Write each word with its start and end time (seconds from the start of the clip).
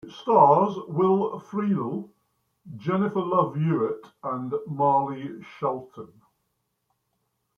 It 0.03 0.09
stars 0.13 0.73
Will 0.87 1.39
Friedle, 1.41 2.09
Jennifer 2.75 3.21
Love 3.21 3.53
Hewitt, 3.53 4.03
and 4.23 4.51
Marley 4.65 5.43
Shelton. 5.43 6.07